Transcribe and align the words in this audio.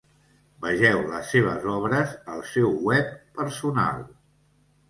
Vegeu 0.63 1.01
les 1.11 1.27
seves 1.33 1.69
obres 1.73 2.15
al 2.37 2.43
seu 2.55 2.73
Web 2.89 3.15
personal. 3.39 4.05